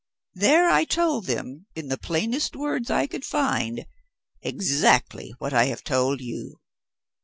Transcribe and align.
There 0.33 0.67
I 0.67 0.83
told 0.83 1.27
them, 1.27 1.67
in 1.75 1.89
the 1.89 1.97
plainest 1.99 2.55
words 2.55 2.89
I 2.89 3.05
could 3.05 3.23
find, 3.23 3.85
exactly 4.41 5.35
what 5.37 5.53
I 5.53 5.65
have 5.65 5.83
told 5.83 6.21
you. 6.21 6.57